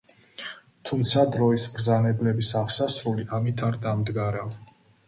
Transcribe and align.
თუმცა 0.89 1.25
დროის 1.35 1.67
მბრძანებლების 1.73 2.53
აღსასრული 2.65 3.31
ამით 3.39 3.67
არ 3.71 3.79
დამდგარა. 3.87 4.47